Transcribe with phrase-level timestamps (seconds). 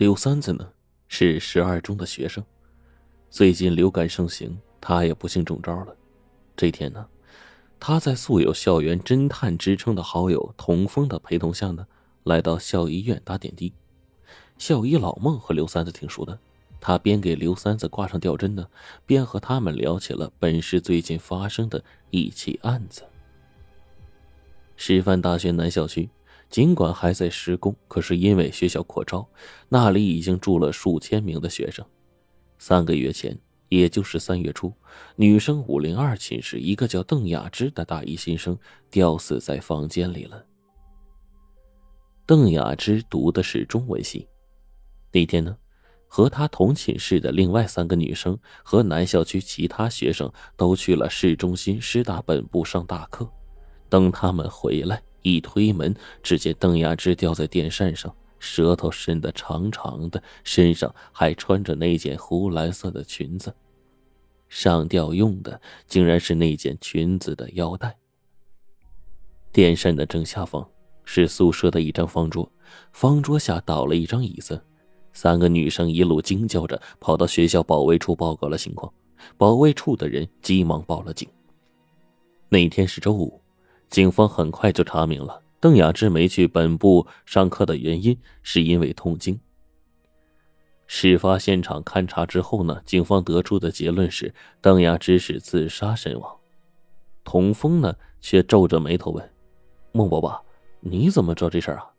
[0.00, 0.66] 刘三子呢，
[1.08, 2.42] 是十二中的学生，
[3.28, 5.94] 最近流感盛行，他也不幸中招了。
[6.56, 7.06] 这天呢，
[7.78, 11.86] 他在素有校园侦探之称的好友童风的陪同下呢，
[12.22, 13.74] 来到校医院打点滴。
[14.56, 16.38] 校医老孟和刘三子挺熟的，
[16.80, 18.66] 他边给刘三子挂上吊针呢，
[19.04, 23.02] 边和他们聊起了本市最近发生的一起案子。
[24.76, 26.08] 师范大学南校区。
[26.50, 29.26] 尽管还在施工，可是因为学校扩招，
[29.68, 31.86] 那里已经住了数千名的学生。
[32.58, 33.38] 三个月前，
[33.68, 34.72] 也就是三月初，
[35.14, 38.58] 女生五零二寝室一个叫邓雅芝的大一新生
[38.90, 40.44] 吊死在房间里了。
[42.26, 44.28] 邓雅芝读的是中文系，
[45.12, 45.56] 那天呢，
[46.08, 53.28] 和她同寝室的另外三个女生和南校区其他学生都去了市中心师大本部上大课，
[53.88, 55.00] 等他们回来。
[55.22, 63.54] 一推门，只见邓雅芝吊在电扇上，舌头伸得长长的，身上还穿着那件湖蓝色的裙子，
[64.48, 67.96] 上吊用的竟然是那件裙子的腰带。
[69.52, 70.66] 电扇的正下方
[71.04, 72.50] 是宿舍的一张方桌，
[72.92, 74.62] 方桌下倒了一张椅子，
[75.12, 78.92] 三个女生一路惊叫着跑到学校保卫处报告了情况，
[79.36, 81.28] 保卫处的人急忙报了警。
[82.48, 83.39] 那天是周五。
[83.90, 89.38] 警方很快就查明了邓雅芝没去本部上课的原因，是因为痛经。
[90.86, 96.36] 事发现场勘查之后呢，警方得出的结论是邓雅芝是自杀身亡。
[97.24, 99.30] 童风呢，却皱着眉头问
[99.92, 100.40] ：“孟伯伯，
[100.78, 101.90] 你怎么知道这事儿啊？”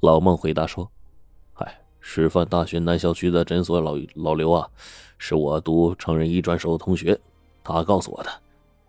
[0.00, 0.90] 老孟回答说
[1.52, 4.68] ：“嗨，师范大学南校区的诊所老老刘啊，
[5.18, 7.18] 是我读成人医专时的同学，
[7.62, 8.30] 他告诉我的。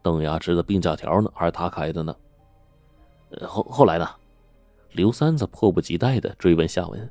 [0.02, 2.16] 邓雅芝的病假条呢，还是他开的呢。”
[3.48, 4.10] 后后来呢？
[4.94, 7.10] 刘三子迫不及待的追问下文。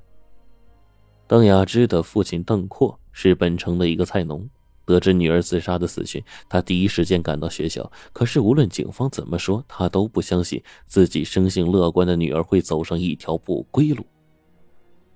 [1.27, 4.49] 邓雅芝的父亲邓阔是本城的一个菜农，
[4.85, 7.91] 得知女儿自杀的死讯，他第一时间赶到学校。
[8.13, 14.05] 可是无论警方怎么说，他都不相信自己生性乐观的女儿会走上一条不归路。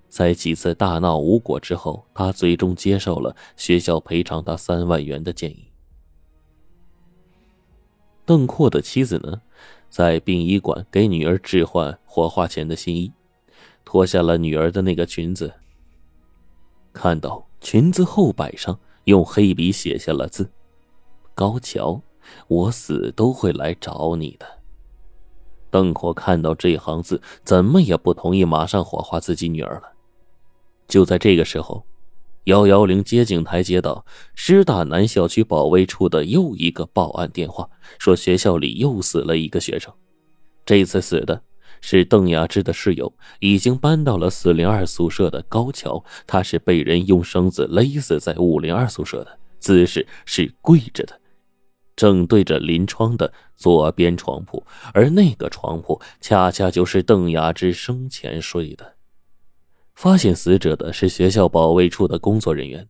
[0.09, 5.71] 在几次大闹无果之后，他最终接受了学校赔偿他三万元的建议。
[8.25, 9.41] 邓阔的妻子呢？
[9.91, 13.12] 在殡仪馆给女儿置换火化前的新衣，
[13.84, 15.53] 脱下了女儿的那个裙子。
[16.93, 20.50] 看到裙子后摆上用黑笔写下了字
[21.34, 22.00] ：“高桥，
[22.47, 24.47] 我死都会来找你的。”
[25.71, 29.93] 邓阔看到这行字，怎么也不同意马上火化自己女儿了。
[30.87, 31.84] 就在这个时候。
[32.45, 37.69] 幺幺零接警台接到师大南校区保卫处的又一个报案电话，
[37.99, 39.93] 说学校里又死了一个学生。
[40.65, 41.43] 这次死的
[41.81, 46.03] 是邓雅芝的室友，已经搬到了四零二宿舍的高桥。
[46.27, 51.21] 他是被人用绳子勒死在五零二宿舍的，姿势是跪着的，
[51.95, 54.65] 正对着临窗的左边床铺，
[54.95, 58.95] 而那个床铺恰恰就是邓雅芝生前睡的。
[60.00, 62.88] 发现死者的是学校保卫处的工作人员，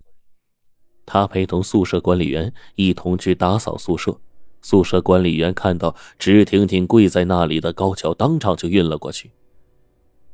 [1.05, 4.17] 他陪同宿舍管理员一同去打扫宿舍。
[4.63, 9.33] 宿舍管理员看到直挺挺跪在那里的高桥，当场就晕了过去。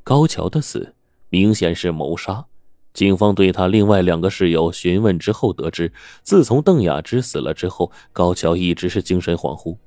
[0.04, 0.94] 高桥的死
[1.30, 2.44] 明显是谋杀。
[2.92, 5.90] 警方对他另外两个室友询问之后，得知
[6.22, 9.78] 自从邓雅芝死了之后，高桥一直是精神恍惚。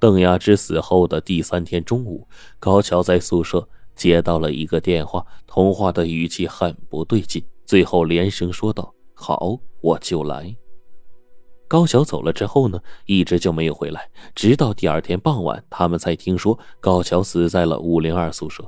[0.00, 2.26] 邓雅芝死后的第三天中午，
[2.58, 3.68] 高桥在宿舍。
[3.96, 10.54] 接到了一个电话，通话的语气很不对劲，最后连声说道：“好，我就来。”
[11.66, 18.64] 高桥走了之后呢，一直就没有回来，直到第二天傍晚，他们才听说高桥死在了五零二宿舍。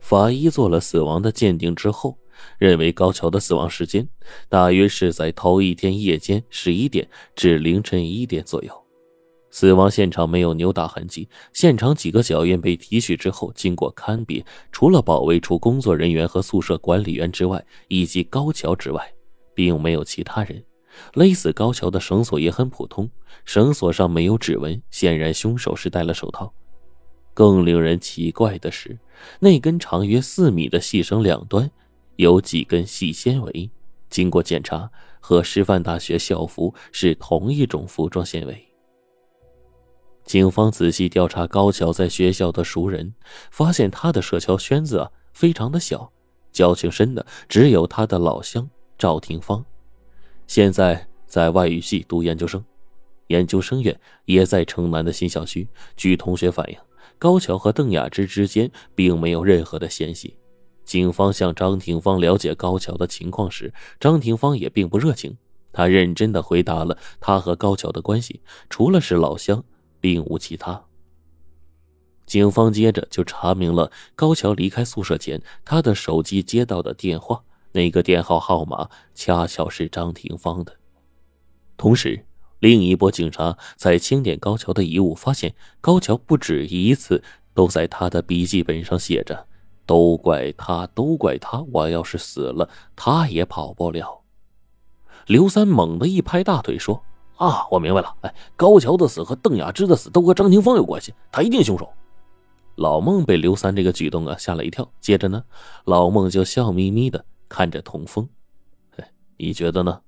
[0.00, 2.18] 法医做了死亡的鉴定之后，
[2.58, 4.08] 认为高桥的死亡时间
[4.48, 8.79] 大约是在头一天夜间十一点至凌晨一点左右。
[9.50, 19.12] 死亡现场没有扭打痕迹，现场几个脚印被提取之后，经过勘别，除了保卫处工作人员和宿舍管理员之外，以及高桥之外，
[19.54, 20.62] 并没有其他人。
[21.14, 23.10] 勒死高桥的绳索也很普通，
[23.44, 26.52] 绳索上没有指纹，显然凶手是戴了手套。
[27.32, 28.98] 更令人奇怪的是，
[29.38, 31.70] 那根长约四米的细绳两端
[32.16, 33.70] 有几根细纤维，
[34.08, 38.69] 经过检查，和师范大学校服是同一种服装纤维。
[40.24, 43.14] 警方仔细调查高桥在学校的熟人，
[43.50, 46.12] 发现他的社交圈子啊非常的小，
[46.52, 49.64] 交情深的只有他的老乡赵廷芳，
[50.46, 52.64] 现在在外语系读研究生，
[53.28, 55.66] 研究生院也在城南的新校区。
[55.96, 56.78] 据同学反映，
[57.18, 60.36] 高桥和邓雅芝之间并没有任何的嫌隙，
[60.84, 65.36] 警方向张廷芳了解高桥的情况时，张廷芳也并不热情。
[65.72, 69.64] 他认真的回答了他和高桥的关系，除了是老乡，
[70.00, 70.82] 并无其他。
[72.26, 77.42] 警方接着就查明了高桥离开宿舍前他的手机接到的电话，
[77.72, 80.76] 那个电话号码恰巧是张廷芳的。
[81.76, 82.24] 同时，
[82.60, 87.22] 另一波警察在清点高桥的遗物，发现高桥不止一次
[87.52, 89.46] 都在他的笔记本上写着。
[89.86, 91.64] 都怪他，都怪他！
[91.72, 94.22] 我要是死了，他也跑不了。
[95.26, 97.02] 刘三猛地一拍大腿说
[97.40, 98.14] ：“啊，我明白了！
[98.20, 101.90] 哎，高桥的死和邓雅芝的死都和张廷芳有关系，他一定凶手。”
[102.76, 105.42] 老孟被刘三这个举动啊吓了一跳，接着呢，
[105.84, 108.28] 老孟就笑眯眯的看着童风
[108.98, 110.02] ：“哎，你觉得呢？”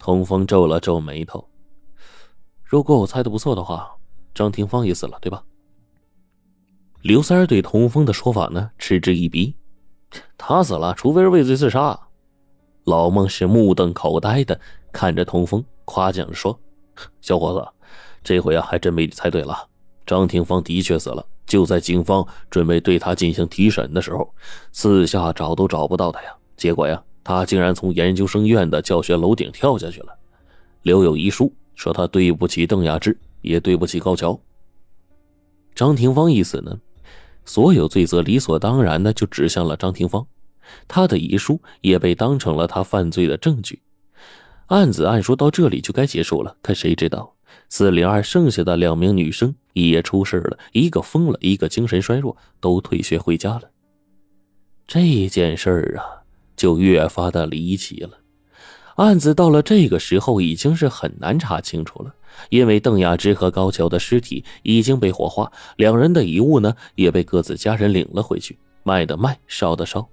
[0.00, 1.46] 童风皱了皱眉头
[2.64, 3.94] ：“如果我猜的不错的话，
[4.34, 5.44] 张廷芳也死了，对吧？”
[7.02, 9.54] 刘三对童风的说法呢嗤之以鼻，
[10.38, 11.98] 他死了，除非是畏罪自杀。
[12.84, 14.58] 老孟是目瞪口呆的
[14.90, 16.60] 看着童风，夸奖着说
[17.22, 17.66] ：“小伙子，
[18.22, 19.56] 这回啊还真被你猜对了，
[20.04, 21.24] 张廷芳的确死了。
[21.46, 24.28] 就在警方准备对他进行提审的时候，
[24.72, 26.36] 四下找都找不到他呀。
[26.56, 30.12] 结果呀，他竟然从研究生院的教学楼顶跳下去了，
[30.82, 34.38] 留有遗书，说他对不起邓雅芝，也对不起高桥。
[35.74, 36.78] 张廷芳一死呢？”
[37.48, 40.26] 所有罪责理所当然的就指向了张廷芳，
[40.88, 43.80] 他的遗书也被当成了他犯罪的证据。
[44.66, 47.34] 案子按说到这里就该结束了，可谁知道
[47.68, 53.62] 四零二剩下的两名女生也出事了，一个疯了，一个精神衰弱，都退学回家了。
[54.86, 56.02] 这件事儿啊，
[56.56, 58.10] 就越发的离奇了。
[58.96, 62.14] 案子到了这个时候，已经是很难查清楚了。
[62.50, 70.06] 因为邓雅芝和高桥的尸体已经被火化，两人的遗物呢也被各自家人领了回去，卖的卖，烧的烧。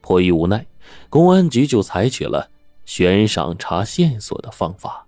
[0.00, 0.66] 迫于无奈，
[1.10, 2.48] 公安局就采取了
[2.88, 5.07] 悬赏查线索的方法。